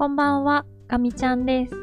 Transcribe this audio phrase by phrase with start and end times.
[0.00, 1.74] こんばんは、かみちゃんです。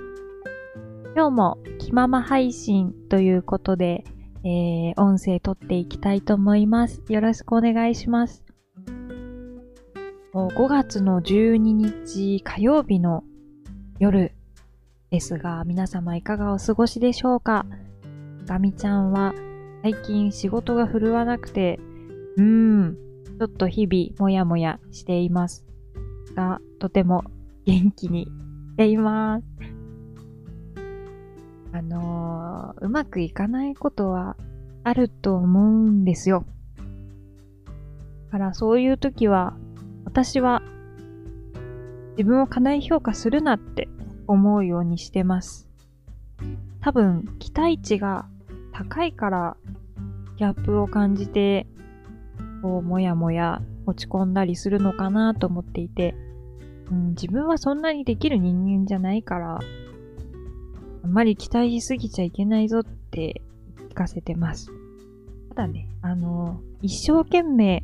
[1.14, 4.06] 今日も気まま配信ということで、
[4.44, 7.04] えー、音声撮っていきたいと思います。
[7.10, 8.44] よろしくお願いします。
[10.34, 13.24] もう5月の12日火曜日の
[14.00, 14.32] 夜
[15.12, 17.68] ですが、皆様いかがお過ごしでしょうか？
[18.48, 19.36] ガミちゃんは
[19.84, 21.80] 最近仕事が振るわなくて、
[22.36, 22.98] うーん、
[23.38, 25.68] ちょっと日々もやもやしています。
[26.36, 27.24] が、とても
[27.68, 28.30] 元気にし
[28.78, 29.44] ています。
[31.74, 34.38] あのー、うまくいかないことは
[34.86, 36.46] あると思うんですよ。
[38.28, 39.58] だからそういう時は、
[40.06, 40.62] 私は
[42.12, 43.90] 自分を過大評価するなって
[44.28, 45.68] 思うようにしてます。
[46.80, 48.30] 多分、期待値が
[48.72, 49.58] 高いから
[50.38, 51.68] ギャップを感じて、
[52.62, 56.16] こう、もやもや落ち込んだりするのかなと思っていて、
[56.92, 59.60] うん、自分はそんなにできる人間じゃないから、
[61.04, 63.42] あんまり期待しすぎちゃいけないぞって
[63.90, 64.72] 聞かせてます。
[65.50, 67.84] ただね、あの、一生懸命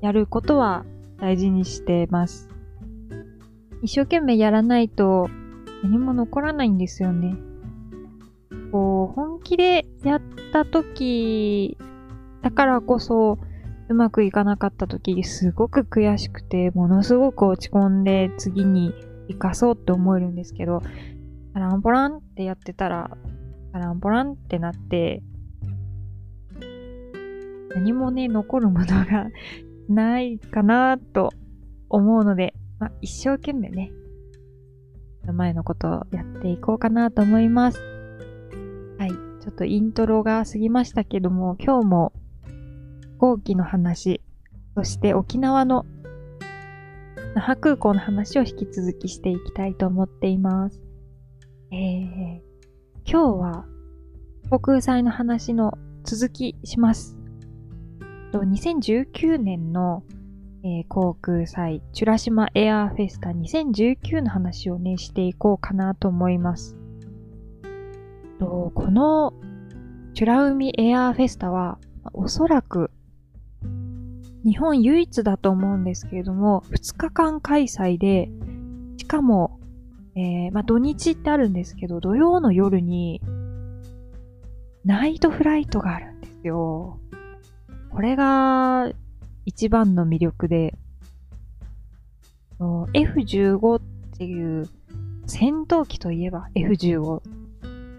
[0.00, 0.84] やることは
[1.18, 2.48] 大事にしてます。
[3.82, 5.28] 一生懸命やらないと
[5.82, 7.36] 何も残らないんですよね。
[8.72, 11.76] こう、本気でやった時
[12.42, 13.38] だからこそ、
[13.92, 18.92] うまくいかなかった時すごく悔しくて、ものすごく落ち込んで次に
[19.28, 20.80] 生かそうって思えるんですけど、
[21.52, 23.10] タランポランってやってたら、
[23.72, 25.22] タランポランってなって、
[27.74, 29.28] 何もね、残るものが
[29.88, 31.30] ないかなと
[31.88, 33.92] 思うので、まあ、一生懸命ね、
[35.32, 37.78] 前のことをやっていこうかなと思います。
[38.98, 39.10] はい。
[39.10, 42.12] ちょっとイントロが過ぎましたけども、今日も
[43.22, 44.20] 行機の話、
[44.74, 45.86] そして沖縄の
[47.36, 50.82] 那覇空港の話を引き続きしていきたいと思っています。
[51.70, 52.40] えー、
[53.08, 53.64] 今日は
[54.50, 57.16] 航空祭の話の続きします。
[58.32, 60.02] 2019年の、
[60.64, 66.76] えー、航空祭、チュラシマエアーフェスタ2019の話をね、していこうかなと思います。
[68.40, 69.32] とこの
[70.12, 71.78] チュラ海エアーフェスタは、
[72.14, 72.90] おそらく
[74.44, 78.30] 日本唯一だと思うんですけれども、2日間開催で、
[78.96, 79.60] しかも、
[80.14, 83.20] えー、まあ、土日ってあるんですけど、土曜の夜に、
[84.84, 86.98] ナイトフライトがあるんですよ。
[87.90, 88.90] これが、
[89.44, 90.74] 一番の魅力で、
[92.58, 93.82] F15 っ
[94.18, 94.68] ていう、
[95.26, 97.22] 戦闘機といえば F15 っ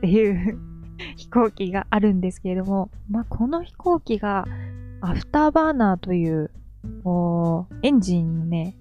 [0.02, 0.60] ていう
[1.16, 4.46] 飛行機があるんですけれども、まあ、この飛行機が
[5.06, 6.50] アフターバーナーという、
[7.82, 8.78] エンジンのね、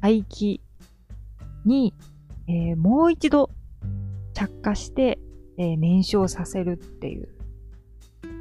[0.00, 0.62] 排気
[1.66, 1.92] に、
[2.48, 3.50] えー、もう一度
[4.32, 5.18] 着火して、
[5.58, 7.28] えー、燃焼させるっていう、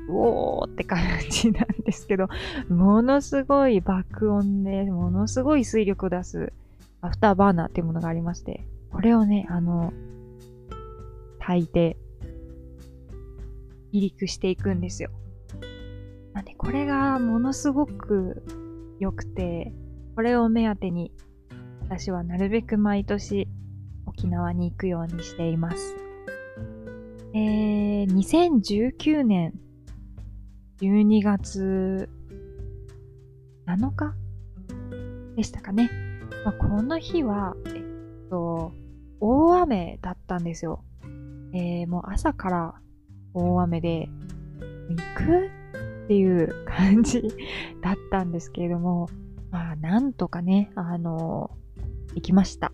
[0.08, 2.30] うおーって感じなんですけど、
[2.70, 6.54] ものすごい爆音で、ものすごい推力を出す
[7.02, 9.92] アフターバーナーっていうものがありまして、これをね、あの、
[11.42, 11.98] 焚いて、
[13.92, 15.10] 離陸していくんですよ。
[16.40, 18.46] なんで、これがものすごく
[18.98, 19.74] 良くて、
[20.16, 21.12] これを目当てに、
[21.82, 23.50] 私はなるべく毎年
[24.06, 25.98] 沖縄に行くようにしています。
[27.34, 29.54] えー、2019年
[30.80, 32.10] 12月
[33.68, 34.16] 7日
[35.36, 35.92] でしたかね。
[36.46, 38.72] まあ、この日は、えっと、
[39.20, 40.86] 大雨だったんですよ。
[41.52, 42.76] えー、もう朝から
[43.34, 44.08] 大雨で、
[44.88, 45.59] 行く
[46.10, 47.22] っていう感じ
[47.84, 49.10] だったんですけれども、
[49.52, 51.52] まあ、なんとかね、あの
[52.16, 52.72] 行きました。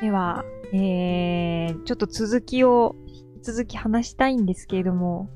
[0.00, 5.28] では、えー、ちょっと続きを、引き続き話したいんですけれども、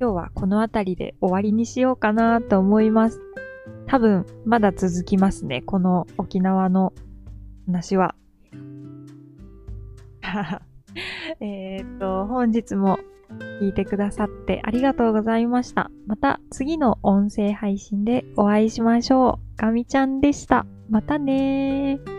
[0.00, 3.20] 今日はこの辺りで終わりにしようかなと思います。
[3.88, 5.60] 多分、まだ続きますね。
[5.62, 6.92] この沖縄の
[7.66, 8.14] 話は。
[11.40, 13.00] えっと、本日も
[13.60, 15.90] 聞いてくださってありがとうございました。
[16.06, 19.56] また次の音声配信でお会いしましょう。
[19.56, 20.66] ガミちゃんでした。
[20.88, 22.17] またねー。